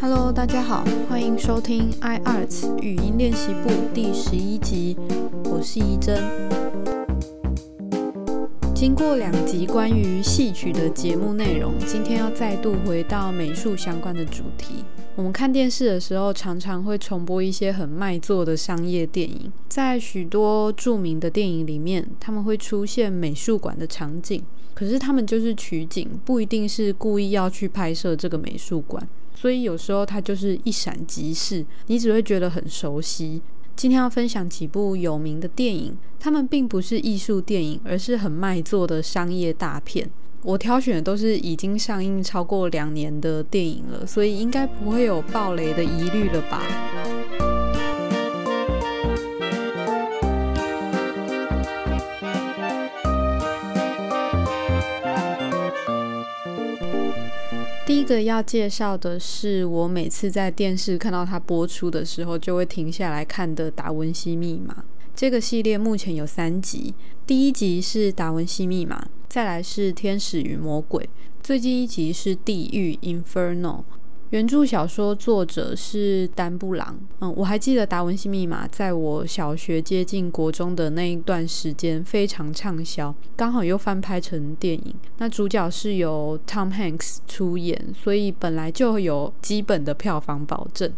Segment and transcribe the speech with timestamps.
[0.00, 4.96] Hello，大家好，欢迎收听 iArts 语音练习部第十一集，
[5.44, 6.18] 我是怡珍。
[8.74, 14.84] 经过两集关于戏曲的节目内容，今天要再度回到美术相关的主题。
[15.16, 19.52] 我们看电视的时候，常常会重播一些很卖座的商业电影。
[19.70, 24.42] 在许多著名的电影里面，他们会出现美术馆的场景，
[24.74, 29.08] 可是他们就是取景，不一定是故意要去拍摄这个美术馆。
[29.32, 33.40] 所以有时候它就是一闪即逝，你只会觉得很熟悉。
[33.76, 40.10] 今天要分享几部有名的电影，他们并不是艺术电影，而是很卖座的商业大片。
[40.42, 47.49] 我挑选的都是已经上映超过两年的电影了，所以应该不会有爆雷的疑虑了吧？
[58.10, 64.74] 这个要介绍的是，我每次在电视看到它播出的时候，就会停下来看的《达文西密码》。
[65.14, 66.92] 这个系列目前有三集，
[67.24, 69.00] 第一集是《达文西密码》。
[69.28, 71.04] 再来是《天使与魔鬼》，
[71.40, 73.84] 最近一集是《地狱》（Inferno）。
[74.30, 76.96] 原著小说作者是丹布朗。
[77.18, 84.94] 嗯，我还记得《达文西密码》在我小学接近国中的那一段时间非常畅销，刚好又翻拍成电影。
[85.18, 90.92] 那主角是由 Tom Hanks 出演，所以本来就有基本的票房保证。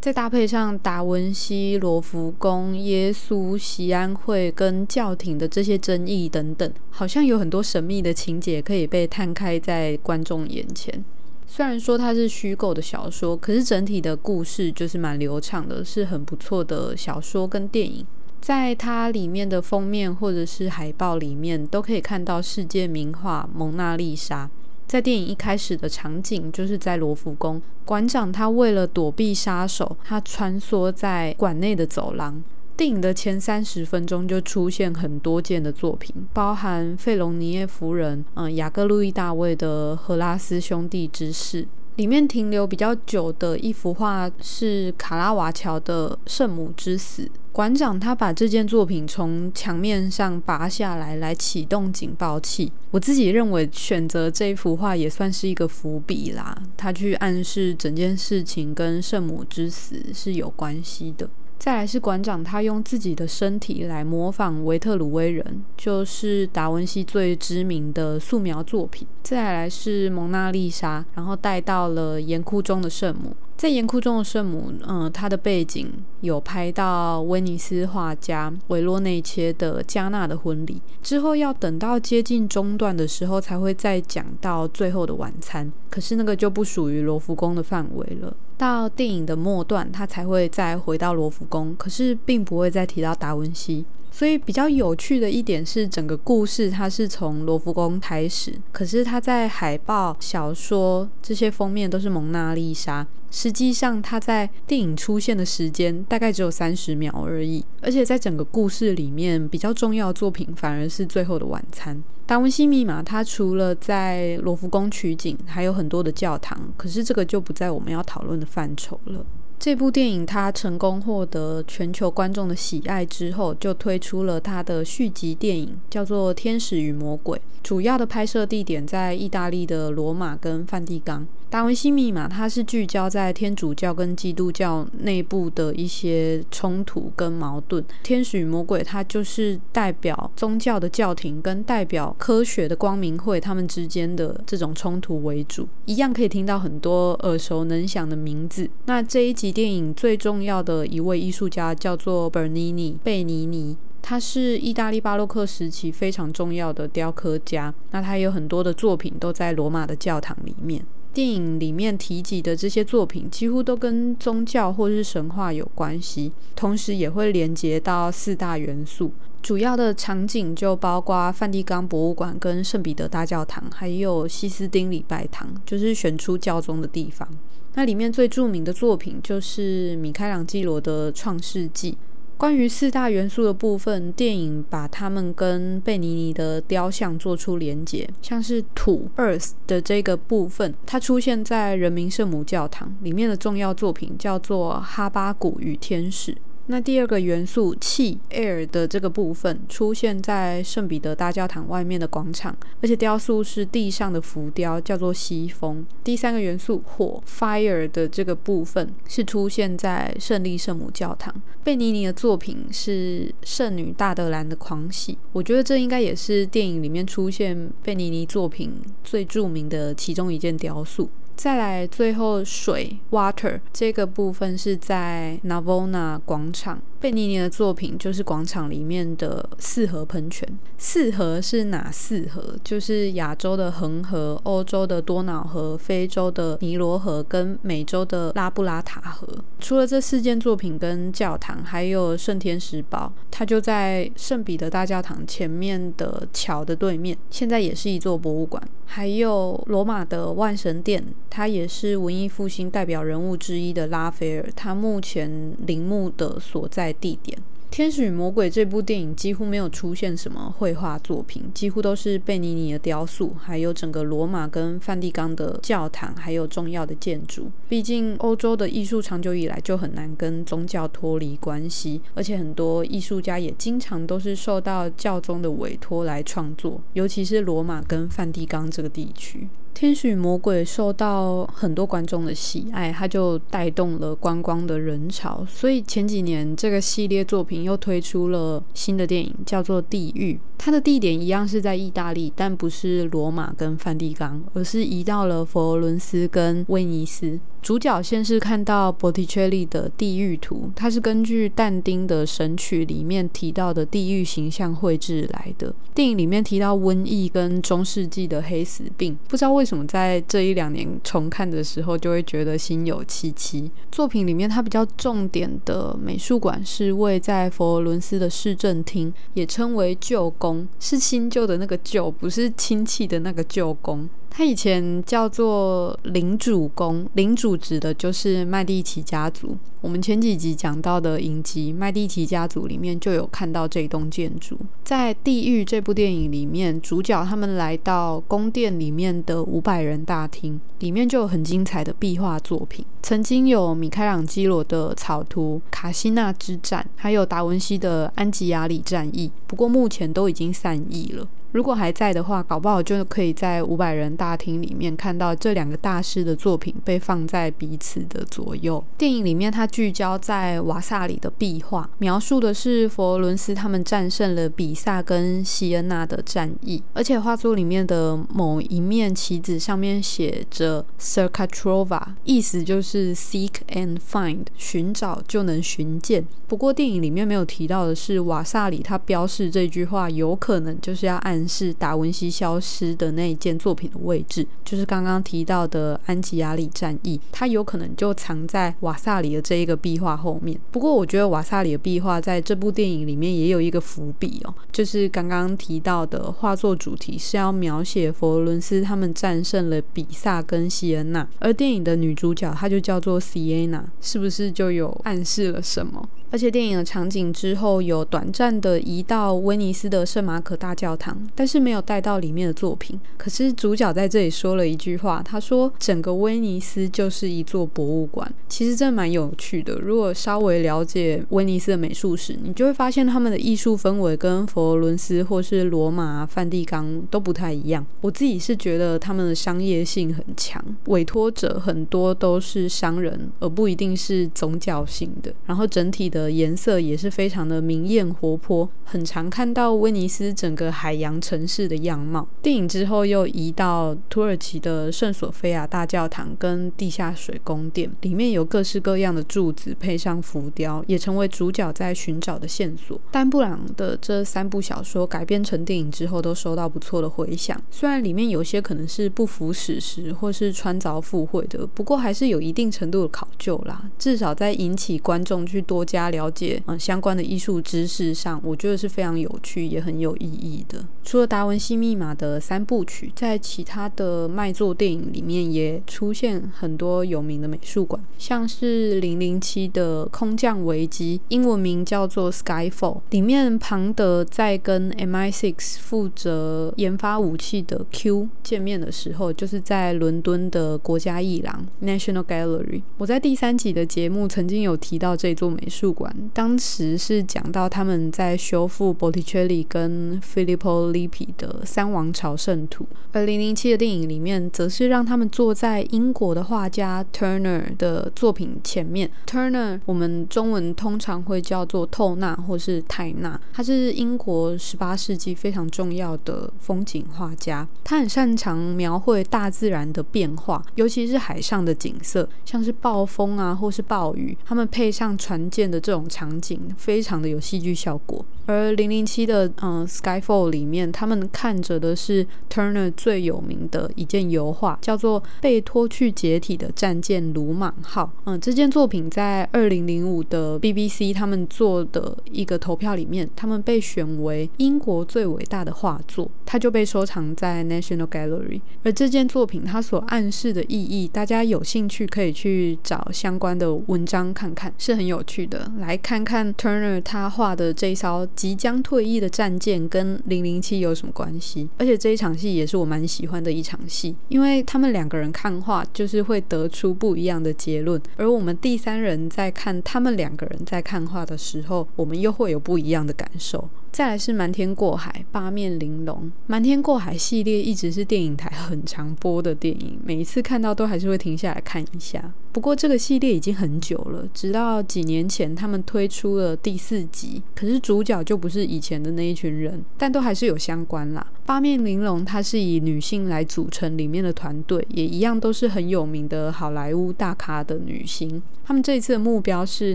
[0.00, 11.04] 再搭配上达文西、罗浮宫、耶稣、西安会跟教廷的这些争议等等，好像有很多神秘的情节可以被摊开在观众眼前。
[11.50, 18.06] 虽然说它是虚构的小说，可是整体的故事就是蛮流畅的，是很不错的小说跟电影。
[18.40, 24.44] 在它里面的封面或者是海报里面，都可以看到世界名画《蒙娜丽莎》。
[24.86, 32.42] 在电影一开始的场景，就是在罗浮宫，馆长他为了躲避杀手，他穿梭在馆内的走廊。
[32.78, 41.64] 电影的前三十分钟就出现很多件的作品，包含费隆尼耶夫人、嗯雅各路易大卫的《荷拉斯兄弟之事》。
[41.96, 47.24] 里面停留比较久的一幅画是卡拉瓦乔的《圣母之死》。
[47.50, 52.70] 馆长他把这件作品从墙面上拔下来，来启动警报器。
[52.92, 61.28] 我自己认为选择这幅画也算是一个伏笔啦，他去暗示整件事情跟圣母之死是有关系的。
[61.58, 69.06] 再来是馆长，他用自己的身体来模仿维特鲁威人，就是达文西最知名的素描作品。
[69.22, 73.34] 再来是蒙娜丽莎，然后带到了严窟中的圣母。
[73.58, 80.80] 在严酷中的圣母，嗯，它的背景有拍到威尼斯画家维罗内切的加纳的婚礼。
[81.02, 85.72] 之后要等到接近中段的时候，才会再讲到最后的晚餐。
[85.90, 88.32] 可是那个就不属于罗浮宫的范围了。
[88.56, 93.84] 到电影的末段，他才会再回到罗浮宫，可是并不会再提到达文西。
[94.18, 103.06] 所以比较有趣的一点是，整个故事它是从罗浮宫开始，可是它在海报、小说这些封面都是蒙娜丽莎。
[103.30, 107.64] 实际上，它在电影出现的时间大概只有三十秒而已。
[107.80, 111.94] 而且在整个故事里面，比较重要的作品反而是《最后的晚餐》。
[112.26, 119.24] 《达文西密码》它除了在罗浮宫取景，还有很多的教堂，可是这个就不在我们要讨论的范畴了。
[119.58, 127.36] 这部电影它成功获得全球观众的喜爱之后，就推出了它的续集电影，叫做《天使与魔鬼》。
[127.62, 131.26] 主要的拍摄地点在意大利的罗马跟梵蒂冈。
[131.50, 137.82] 达文西密码它是聚焦在天主教跟基督教内部的一些冲突跟矛盾。
[138.02, 148.68] 天使与魔鬼它就是代表宗教的教廷跟代表科学的光明会他们之间的这种冲突为主，一样可以听到很多耳熟能详的名字。
[148.84, 157.74] 那这一集电影最重要的一位艺术家叫做 Bernini 贝尼尼，他是意大利巴洛克时期非常重要的雕刻家。
[157.92, 160.84] 那他有很多的作品都在罗马的教堂里面。
[161.18, 169.10] 电影里面提及的这些作品，几乎都跟宗教或是神话有关系，同时也会连接到四大元素。
[169.42, 177.28] 主要的场景就包括梵蒂冈博物馆、跟圣彼得大教堂，还有西斯丁礼拜堂，就是选出教宗的地方。
[177.74, 181.90] 那里面最著名的作品就是米开朗基罗的《创世纪》。
[182.38, 196.32] 关于四大元素的部分，电影把它们跟贝尼尼的雕像做出连结，像是土 （Earth） 的这个部分，它出现在人民圣母教堂里面的重要作品叫做《哈巴谷与天使》。
[196.70, 205.86] 那第二个元素气 （air） 的这个部分出现在圣彼得大教堂外面的广场，而且雕塑是地上的浮雕，叫做西风。
[206.04, 211.34] 第三个元素火 （fire） 的这个部分是出现在圣利圣母教堂。
[211.64, 221.08] 贝尼尼的作品是圣女大德兰的狂喜，我觉得这应该也是电影里面出现贝尼尼作品最著名的其中一件雕塑。
[221.38, 226.82] 再来，最后水 （water） 这个部分是在 Navona 广场。
[227.00, 230.58] 贝尼尼的作品就是广场里面的四河喷泉。
[230.78, 232.56] 四河是哪四河？
[232.64, 239.28] 就是亚洲的恒河、欧洲的多瑙河、非洲的尼罗河跟美洲的拉布拉塔河。
[239.60, 248.60] 除了这四件作品跟教堂，还有圣天使堡，它就在圣彼得大教堂前面的桥的对面，现在也是一座博物馆。
[248.90, 251.04] 还有罗马的万神殿。
[251.30, 257.38] 他也是文艺复兴代表人物之一的拉斐尔，他目前陵墓的所在地点。
[257.70, 267.50] 《天使与魔鬼》这部电影几乎没有出现什么绘画作品，几乎都是贝尼尼的雕塑，还有整个罗马跟梵蒂冈的教堂，还有重要的建筑。
[267.68, 279.40] 毕竟欧洲的艺术长久以来就很难跟宗教脱离关系，而且很多艺术家也经常都是受到教宗的委托来创作，尤其是罗马跟梵蒂冈这个地区。
[279.78, 285.46] 《天使与魔鬼》受到很多观众的喜爱，它就带动了观光的人潮。
[285.48, 290.34] 所以前几年这个系列作品又推出了新的电影，叫做《地狱》。
[290.58, 297.38] 它的地点一样是在意大利，但不是罗马跟梵蒂冈，而是移到了佛罗伦斯跟威尼斯。
[297.60, 305.74] 主角先是看到 Botticelli 的地狱图，它是根据但丁的《神曲》里面提到的地狱形象绘制来的。
[305.94, 313.70] 电影里面提到瘟疫跟中世纪的黑死病，不知道为什么在这一两年重看的时候就会觉得心有戚戚。
[313.90, 324.08] 作品里面它比较重点的美术馆是位在佛罗伦斯的市政厅，也称为旧宫，是新旧的那个旧，不是亲戚的那个旧宫。
[324.30, 329.56] 它以前叫做领主宫，领主指的就是麦蒂奇家族。
[329.80, 334.56] 我们前几集讲到的影集《麦蒂奇家族》里面就有看到这栋建筑。
[334.84, 342.84] 在《地狱》这部电影里面，主角他们来到宫殿里面的五百人大厅，里面就有很精彩的壁画作品。
[343.02, 351.26] 曾经有米开朗基罗的草图《卡西纳之战》，还有达文西的《安吉亚里战役》，不过目前都已经散佚了。
[351.52, 358.82] 如果还在的话，搞不好就可以在五百人大厅里面看到这两个大师的作品被放在彼此的左右。
[358.96, 376.26] 电影里面它聚焦在瓦萨里的壁画，描述的是佛罗伦斯他们战胜了比萨跟西恩纳的战役，而且画作里面的某一面旗子上面写着 “circa Trova”，意思就是 “seek and find”，寻找就能寻见。
[376.46, 390.58] 不过电影里面没有提到的是，瓦萨里他标示这句话有可能就是要是达文西消失的那一件作品的位置，就是刚刚提到的安吉亚里战役，它有可能就藏在瓦萨里的这一个壁画后面。
[390.70, 406.08] 不过，我觉得瓦萨里的壁画在这部电影里面也有一个伏笔哦，就是刚刚提到的画作主题是要描写佛罗伦斯他们战胜了比萨跟西恩娜，而电影的女主角她就叫做 Siena，是不是就有暗示了什么？
[406.30, 413.00] 而且电影的场景之后有短暂的移到威尼斯的圣马可大教堂，但是没有带到里面的作品。
[413.16, 419.74] 可是主角在这里说了一句话，他说：“整个威尼斯就是一座博物馆。”其实这蛮有趣的。
[419.76, 427.84] 如果稍微了解威尼斯的美术史，你就会发现他们的艺术氛围跟佛罗伦斯或是罗马、梵蒂冈都不太一样。
[428.02, 435.32] 我自己是觉得他们的商业性很强，委托者很多都是商人，而不一定是宗教性的。
[435.46, 436.17] 然后整体的。
[436.18, 442.26] 的颜色也是非常的明艳活泼，很常看到威尼斯整个海洋城市的样貌。
[442.42, 453.00] 电影之后又移到土耳其的圣索菲亚大教堂跟地下水宫殿，里面有各式各样的柱子配上浮雕，也成为主角在寻找的线索。
[453.12, 457.60] 丹布朗的这三部小说改编成电影之后，都收到不错的回响。
[457.70, 466.07] 虽然里面有些可能是不符史实或是穿凿附会的，不过还是有一定程度的考究啦，至少在引起观众去多加。
[466.10, 470.84] 了解嗯相关的艺术知识上，我觉得是非常有趣也很有意义的。
[471.04, 492.82] 除了《达文西密码》的三部曲，在其他的卖座电影里面也出现很多有名的美术馆，像是《零零七》的空降危机，英文名叫做 Skyfall，里面庞德在跟 MI6 负责研发武器的 Q 见面的时候，就是在伦敦的国家艺廊 National Gallery。
[492.98, 495.88] 我在第三集的节目曾经有提到这座美术。
[495.88, 495.97] 馆，
[496.34, 509.10] 当时是讲到他们在修复 Botticelli 跟 Filippo Lippi 的三王朝圣徒，而零零七的电影里面则是让他们坐在英国的画家 Turner 的作品前面。
[509.26, 528.22] Turner 我们中文通常会叫做透纳或是泰纳，他是英国十八世纪非常重要的风景画家，他很擅长描绘大自然的变化，尤其是海上的景色，像是暴风啊或是暴雨，他们配上船舰的这种场景，非常的有戏剧效果。
[528.44, 538.10] 而零零七的嗯 Skyfall 里面，他们看着的是 Turner 最有名的一件油画，叫做被拖去解体的战舰鲁莽号。
[538.24, 548.60] 嗯，这件作品在二零零五的 BBC 他们做的一个投票里面，他们被选为英国最伟大的画作，它就被收藏在 National Gallery。
[548.82, 555.70] 而这件作品它所暗示的意义，大家有兴趣可以去找相关的文章看看，是很有趣的。
[555.80, 558.26] 来看看 Turner 他画的这一艘。
[558.34, 561.68] 即将退役的战舰跟零零七有什么关系？
[561.78, 573.68] 而且这一场戏也是我蛮喜欢的一场戏，因为他们两个人看画就是会得出不一样的结论，而我们第三人在看他们两个人在看画的时候，我们又会有不一样的感受。
[573.90, 576.30] 再来是瞒天过海，八面玲珑。
[576.46, 582.32] 瞒天过海系列一直是电影台很常播的电影，每一次看到都还是会停下来看一下。
[582.50, 591.24] 不过这个系列已经很久了，直到几年前他们推出了第四集，可是主角就不是以前的那一群人，但都还是有相关啦。
[591.44, 598.42] 八面玲珑它是以女性来组成里面的团队，也一样都是很有名的好莱坞大咖的女星。
[598.64, 599.94] 他们这一次的目标是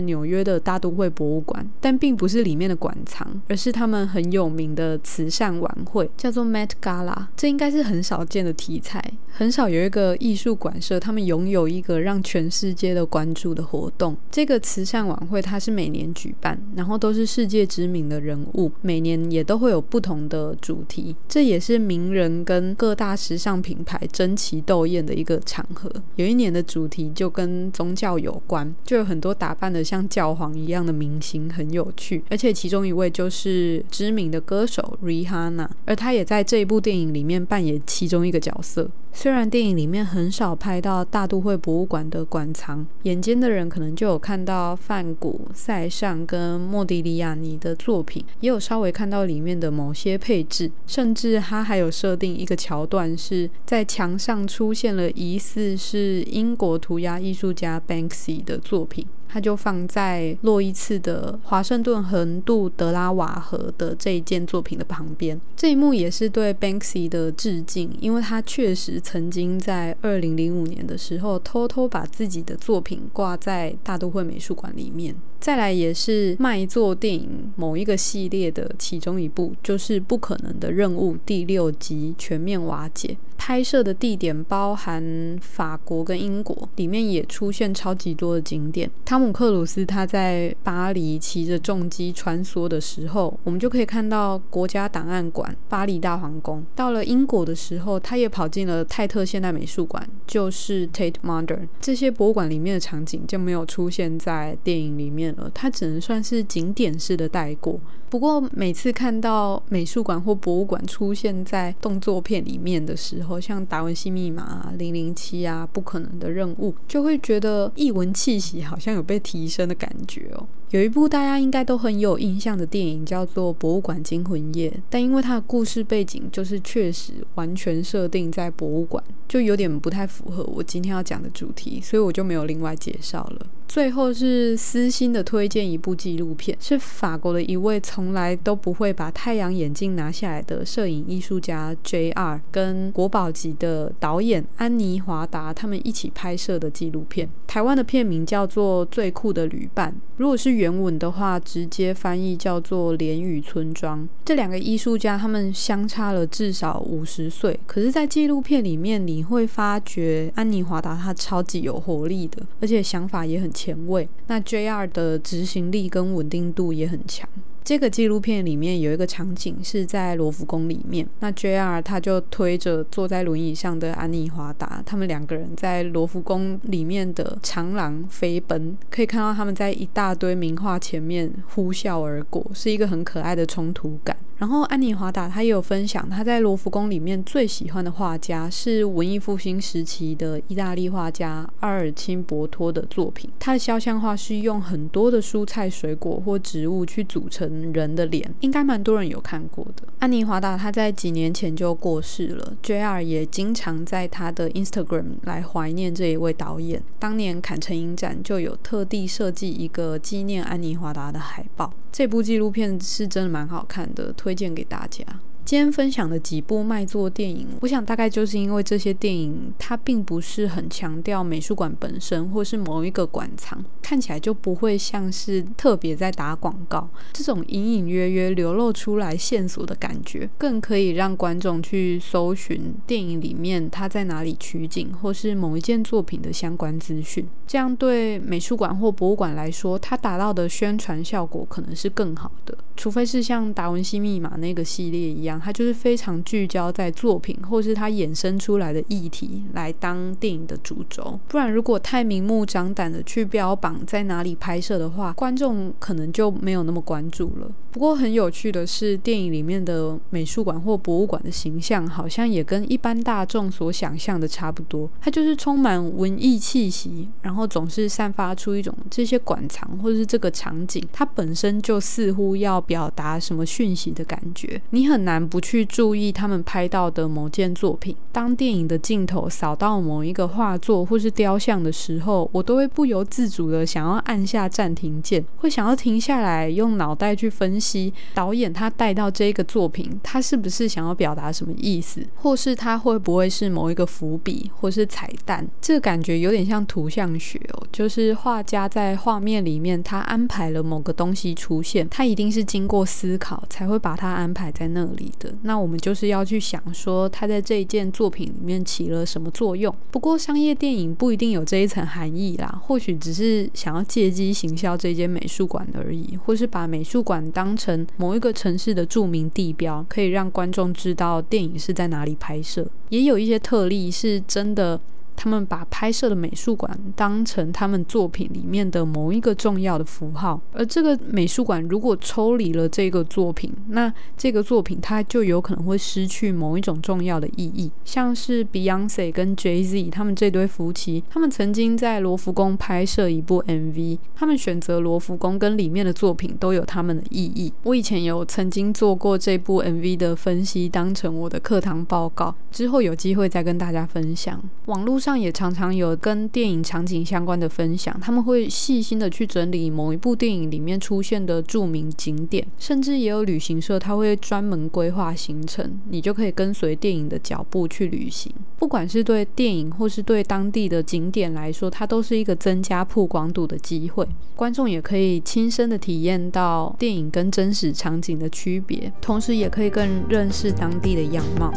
[0.00, 7.26] 纽约的大都会博物馆，但并不是里面的馆藏，而是他他们很有名的慈善晚会，叫做 Met Gala。
[7.36, 8.98] 这应该是很少见的题材，
[9.30, 14.16] 很少有一个艺术馆社他们拥有一个让全世界都关注的活动。
[14.30, 21.14] 这个慈善晚会它是每年举办，然后都是世界知名的人物，每年也都会有不同的主题。
[21.28, 25.92] 这也是名人跟各大时尚品牌争奇斗艳的一个场合。
[26.16, 28.74] 有一年的主题就跟宗教有关。
[28.82, 32.24] 就有很多打扮的像教皇一样的明星，很有趣。
[32.30, 38.90] 而且其中一位就是知名的歌手 Rihanna，而她也在这一部电影里面扮演其中一个角色。
[39.16, 59.06] 虽然电影里面很少拍到大都会博物馆的馆藏，眼尖的人可能就有看到梵谷、塞尚跟莫迪利亚尼的作品，也有稍微看到里面的某些配置，甚至他还有设定一个桥段，是在墙上出现了疑似是英国涂鸦艺术家 Banksy 的作品。
[59.26, 65.40] 它就放在洛伊茨的华盛顿横渡德拉瓦河的这一件作品的旁边。
[65.56, 75.14] 这一幕也是对 Banksy 的致敬，因为他确实曾经在二零零五年的时候偷偷把自己的作品挂在大都会美术馆里面。
[75.44, 83.14] 再来也是卖座电影某一个系列的其中一部，就是《不可能的任务》第六集全面瓦解。
[83.36, 88.90] 拍摄的地点包含法国跟英国，里面也出现超级多的景点。
[89.04, 96.64] 汤姆克鲁斯他在巴黎骑着重机穿梭的时候，我们就可以看到国家档案馆、巴黎大皇宫。
[96.74, 101.68] 到了英国的时候，他也跑进了泰特现代美术馆，就是 Tate Modern。
[101.82, 107.78] 这些博物馆里面的场景就没有出现在电影里面它只能算是景点式的带过。
[108.10, 120.46] 不过每次看到美术馆或博物馆出现在动作片里面的时候，像《达文西密码》《零零七》啊，《不可能的任务》，就会觉得异闻气息好像有被提升的感觉哦。
[120.70, 133.46] 有一部大家应该都很有印象的电影叫做《博物馆惊魂夜》，但因为它的故事背景就是确实完全设定在博物馆，就有点不太符合我今天要讲的主题，所以我就没有另外介绍了。
[133.74, 142.40] 最后是私心的推荐一部纪录片，是法国的一位从来都不会把太阳眼镜拿下来的摄影艺术家 J.R.
[142.52, 147.28] 跟国宝级的导演安妮华达他们一起拍摄的纪录片。
[147.48, 154.04] 台湾的片名叫做《最酷的旅伴》，如果是原文的话，直接翻译叫做《连雨村庄》。
[154.24, 163.50] 这两个艺术家他们相差了至少五十岁，可是，在纪录片里面你会发觉安妮华达她超级有活力的，而且想法也很。
[163.64, 164.86] 前卫，那 J.R.
[164.88, 167.26] 的执行力跟稳定度也很强。
[167.64, 171.80] 这个纪录片里面有一个场景是在罗浮宫里面，那 J.R.
[171.80, 184.14] 他就推着坐在轮椅上的安妮华达，他们两个人在罗浮宫里面的长廊飞奔，可以看到他们在一大堆名画前面呼啸而过，是一个很可爱的冲突感。
[184.36, 193.30] 然后安妮华达她也有分享，她在罗浮宫里面最喜欢的画家是文艺复兴时期的意大利画家阿尔钦博托的作品。
[193.38, 199.82] 他的肖像画是用很多的蔬菜、水果或植物去组成人的脸，应该蛮多人有看过的。
[199.98, 206.82] 安妮华达她在几年前就过世了，JR 也经常在他的 Instagram 来怀念这一位导演。
[206.98, 211.72] 当年坎城影展就有特地设计一个纪念安妮华达的海报。
[211.92, 215.04] 这部纪录片是真的蛮好看的，推荐给大家。
[215.44, 226.88] 今天分享的几部卖座电影，我想大概就是因为这些电影它并不是很强调美术馆本身或是某一个馆藏，看起来就不会像是特别在打广告。
[227.12, 237.28] 这种隐隐约约流露出来线索的感觉，更可以让观众去搜寻电影里面它在哪里取景，或是某一件作品的相关资讯。
[237.46, 242.56] 这样对美术馆或博物馆来说，它达到的宣传效果可能是更好的。
[242.76, 251.18] 除非是像达文西密码那个系列一样，它就是非常聚焦在作品或是它衍生出来的议题来当电影的主轴。
[251.28, 257.50] 不然，如果太明目张胆的去标榜在哪里拍摄的话，观众可能就没有那么关注了。
[257.70, 264.88] 不过很有趣的是，电影里面的美术馆或博物馆的形象，好像也跟一般大众所想象的差不多。
[265.00, 272.64] 它就是充满文艺气息，然后总是散发出一种这些馆藏或者是这个场景，它本身就似乎要。
[272.64, 277.94] 表达什么讯息的感觉，你很难不去注意他们拍到的某件作品。
[278.12, 295.46] 当电影的镜头扫到某一个画作或是雕像的时候，我都会不由自主的想要按下暂停键，会想要停下来，用脑袋去分析导演他带到这个作品，他是不是想要表达什么意思，或是他会不会是某一个伏笔或是彩蛋？
[295.60, 302.44] 这个感觉有点像图像学哦，就是画家在画面里面他安排了某个东西出现，他一定是。
[302.44, 305.32] 经过思考才会把它安排在那里的。
[305.42, 309.74] 那我们就是要去想说，他在这一件作品里面起了什么作用。
[309.90, 322.66] 不过商业电影不一定有这一层含义啦，或许只是想要借机行销这间美术馆而已，或是把美术馆当成某一个城市的著名地标，可以让观众知道电影是在哪里拍摄。
[322.88, 324.80] 也有一些特例是真的。
[325.16, 337.70] 他们把拍摄的美术馆当成他们作品里面的某一个重要的符号，而这个美术馆如果抽离了这个作品，那这个作品它就有可能会失去某一种重要的意义。
[337.84, 347.52] 像是 Beyonce 跟 Jay Z 他们这对夫妻，他们曾经在罗浮宫拍摄一部 MV，他们选择罗浮宫跟里面的作品都有他们的意义。
[347.62, 354.42] 我以前有曾经做过这部 MV 的分析，当成我的课堂报告，之后有机会再跟大家分享。
[354.66, 355.03] 网络。
[355.04, 368.32] 上也常常有跟电影场景相关的分享，他们会细心的去整理某一部电影里面出现的著名景点，甚至也有旅行社，他会专门规划行程，你就可以跟随电影的脚步去旅行。
[368.58, 381.52] 不管是对电影或是对当地的景点来说，它都是一个增加曝光度的机会，观众也可以亲身的体验到电影跟真实场景的区别，同时也可以更认识当地的样貌。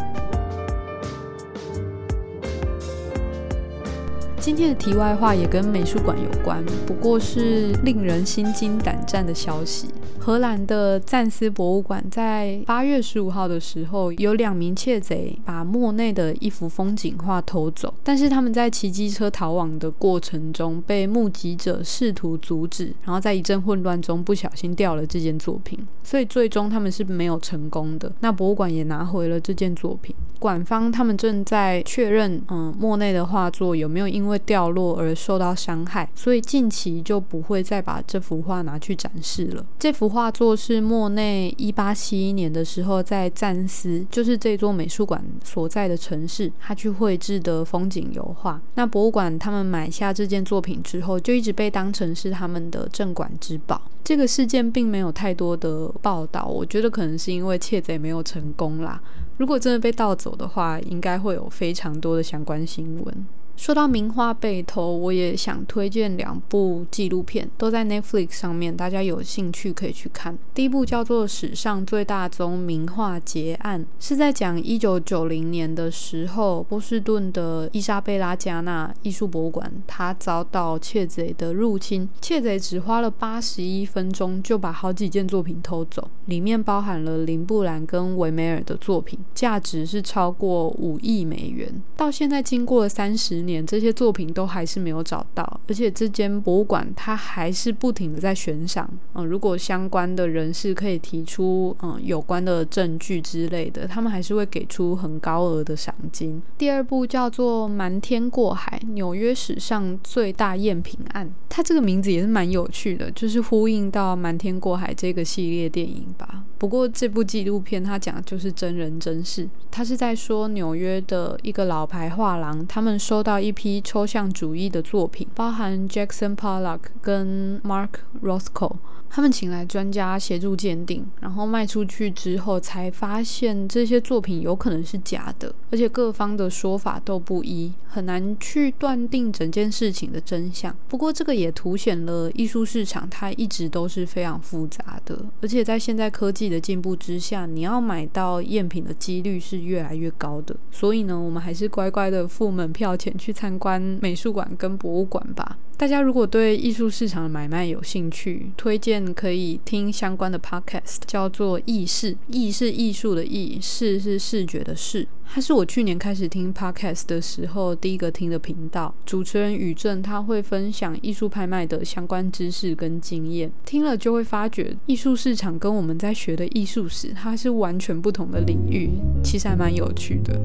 [4.47, 9.89] 今天的题外话也跟美术馆有关，不过是令人心惊胆战的消息。
[10.27, 28.11] 荷兰的赞斯博物馆在八月十五号的时候，有两名窃贼把莫内的一幅风景画偷走，但是他们在骑机车逃亡的过程中被目击者试图阻止，然后在一阵混乱中不小心掉了这件作品，所以最终他们是没有成功的。
[28.19, 30.13] 那博物馆也拿回了这件作品。
[30.39, 39.65] 馆方他们正在确认，嗯，莫内的画作有没有因为掉落而受到伤害，所以近期就不会再把这幅画拿去展示了。
[39.79, 40.31] 这幅画画。
[40.37, 48.61] 作是莫内一八七一年的时候在赞斯，就是这座美术馆所在的城市，他去绘制的风景油画。
[48.75, 53.81] 那博物馆他们买下这件作品之后，就一直被当成是他们的镇馆之宝。
[54.03, 59.01] 这个事件并没有太多的报道，我觉得可能是因为窃贼没有成功啦。
[59.37, 63.25] 如果真的被盗走的话，应该会有非常多的相关新闻。
[63.57, 70.37] 说到名画被偷，我也想推荐两部纪录片，都在 Netflix 上面，大家有兴趣可以去看。
[70.53, 82.07] 第一部叫做《史上最大宗名画劫案》，是在讲一九九零年的时候，波士顿的伊莎贝拉加纳艺术博物馆，它遭到窃贼的入侵。
[82.21, 91.67] 窃贼只花了八十一分钟就把好几件作品偷走，里面包含了林布兰跟维梅尔的作品，价值是超过五亿美元。
[91.95, 93.46] 到现在经过了三十。
[93.47, 98.87] 年，这些作品都还是没有找到，而且这间博物馆它还是不停的在悬赏。
[99.13, 106.39] 嗯，如果相关的人士可以提出嗯有关的证据之类的，他们还是会给出很高额的赏金。
[106.57, 116.43] 第二部叫做《瞒天过海：纽约史上最大赝品案》，它这个名字也是蛮有趣的，就是呼应到《瞒天过海》这个系列电影吧。
[116.57, 127.89] 不过这部纪录片它讲的就是真人真事，它是在说纽约的一个老牌画廊，他们收到一批抽象主义的作品，包含 Jackson Pollock 跟 Mark
[128.21, 128.75] Rothko。
[129.09, 140.75] 他们请来专家协助鉴定，然后卖出去之后，才发现这些作品有可能是假的，而且各方的说法都不一，很难去断定整件事情的真相。
[140.87, 150.55] 不过，这个也凸显了艺术市场它一直都是非常复杂的，而且在现在科技的进步之下，你要买到赝品的几率是越来越高的。
[150.71, 155.57] 所以呢，我们还是乖乖的付门票钱去参观美术馆跟博物馆吧。
[155.77, 165.07] 大家如果对艺术市场的买卖有兴趣，推荐可以听相关的 podcast，叫做《艺事》，艺是艺术的艺，视是视觉的视。
[165.23, 168.91] 它是我去年开始听 podcast 的时候第一个听的频道。
[169.05, 178.89] 主持人宇正他会分享艺术拍卖的相关知识跟经验，听了就会发觉艺术市场跟我们在学的艺术史，它是完全不同的领域，
[179.23, 180.41] 其实还蛮有趣的。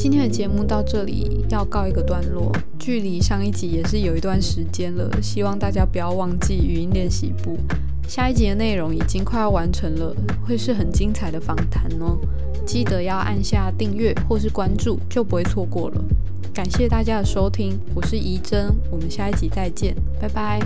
[0.00, 7.58] 今天的节目到这里要告一个段落，距离上一集也是有一段时间了，希望大家不要忘记语音练习部。
[8.08, 12.18] 下一集的内容已经快要完成了，会是很精彩的访谈哦，
[12.64, 16.02] 记得要按下订阅或是关注，就不会错过了。
[16.54, 20.58] 感谢大家的收听，我是怡珍，我们下一集再见，拜拜。